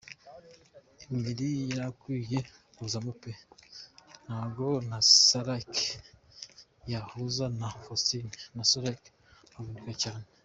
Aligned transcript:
emely 1.13 1.51
yarakwiye 1.71 2.39
kuzamo 2.77 3.11
pe 3.21 3.31
ntago 4.23 4.67
nasalike 4.89 5.89
yahuza 6.91 7.45
na 7.59 7.67
faustn 7.83 8.27
nasalike 8.57 9.09
yavunika 9.53 9.93
cyane. 10.03 10.25